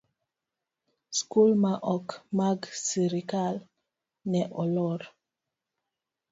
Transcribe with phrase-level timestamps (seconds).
[1.17, 2.07] skul ma ok
[2.37, 3.55] mag sirkal
[4.31, 5.01] ne olor.